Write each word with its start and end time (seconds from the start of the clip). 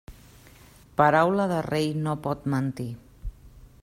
Paraula 1.01 1.45
de 1.53 1.59
rei 1.67 1.87
no 2.07 2.17
pot 2.25 2.49
mentir. 2.55 2.89